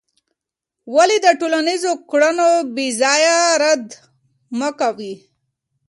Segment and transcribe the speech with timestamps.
[0.95, 3.85] ولې د ټولنیزو کړنو بېځایه رد
[4.59, 5.13] مه کوې؟